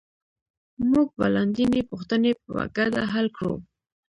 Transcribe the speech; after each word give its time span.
موږ 0.89 1.07
به 1.17 1.25
لاندینۍ 1.35 1.81
پوښتنې 1.91 2.31
په 2.43 2.51
ګډه 2.77 3.03
حل 3.13 3.27
کړو 3.37 3.55